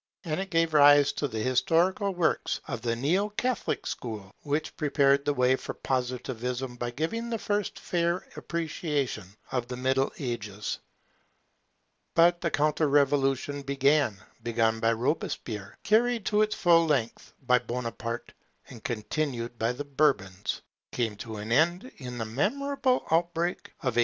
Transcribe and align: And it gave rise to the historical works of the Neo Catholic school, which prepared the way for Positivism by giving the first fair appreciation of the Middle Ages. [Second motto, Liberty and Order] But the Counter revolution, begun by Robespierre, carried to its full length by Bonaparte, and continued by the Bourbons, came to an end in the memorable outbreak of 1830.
And 0.25 0.39
it 0.39 0.49
gave 0.49 0.73
rise 0.73 1.11
to 1.11 1.27
the 1.27 1.41
historical 1.43 2.11
works 2.15 2.59
of 2.67 2.81
the 2.81 2.95
Neo 2.95 3.29
Catholic 3.29 3.85
school, 3.85 4.33
which 4.41 4.75
prepared 4.75 5.25
the 5.25 5.33
way 5.35 5.55
for 5.55 5.75
Positivism 5.75 6.75
by 6.75 6.89
giving 6.89 7.29
the 7.29 7.37
first 7.37 7.77
fair 7.77 8.25
appreciation 8.35 9.35
of 9.51 9.67
the 9.67 9.77
Middle 9.77 10.11
Ages. 10.17 10.79
[Second 12.15 12.15
motto, 12.15 12.15
Liberty 12.15 12.15
and 12.15 12.15
Order] 12.15 12.15
But 12.35 12.41
the 12.41 12.57
Counter 12.57 12.89
revolution, 12.89 14.17
begun 14.41 14.79
by 14.79 14.91
Robespierre, 14.91 15.77
carried 15.83 16.25
to 16.25 16.41
its 16.41 16.55
full 16.55 16.87
length 16.87 17.33
by 17.43 17.59
Bonaparte, 17.59 18.33
and 18.69 18.83
continued 18.83 19.59
by 19.59 19.71
the 19.71 19.85
Bourbons, 19.85 20.63
came 20.91 21.15
to 21.17 21.35
an 21.37 21.51
end 21.51 21.91
in 21.97 22.17
the 22.17 22.25
memorable 22.25 23.05
outbreak 23.11 23.67
of 23.81 23.93
1830. 23.97 23.99